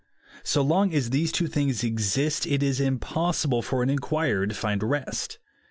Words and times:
So 0.41 0.63
long 0.63 0.95
as 0.95 1.11
these 1.11 1.31
two 1.31 1.45
things 1.45 1.83
exist, 1.83 2.47
it 2.47 2.63
is 2.63 2.79
impossible 2.79 3.61
for 3.61 3.83
an 3.83 3.95
mquirer 3.95 4.49
to 4.49 4.55
find 4.55 4.81
rest. 4.81 5.37